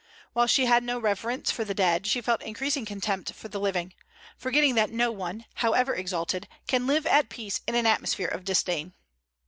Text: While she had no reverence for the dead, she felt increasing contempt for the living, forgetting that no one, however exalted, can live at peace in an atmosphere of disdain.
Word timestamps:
While 0.33 0.47
she 0.47 0.65
had 0.65 0.83
no 0.83 0.97
reverence 0.97 1.51
for 1.51 1.63
the 1.63 1.75
dead, 1.75 2.07
she 2.07 2.21
felt 2.21 2.41
increasing 2.41 2.85
contempt 2.85 3.33
for 3.33 3.49
the 3.49 3.59
living, 3.59 3.93
forgetting 4.35 4.73
that 4.73 4.89
no 4.89 5.11
one, 5.11 5.45
however 5.61 5.93
exalted, 5.93 6.47
can 6.65 6.87
live 6.87 7.05
at 7.05 7.29
peace 7.29 7.61
in 7.67 7.75
an 7.75 7.85
atmosphere 7.85 8.27
of 8.29 8.43
disdain. 8.43 8.95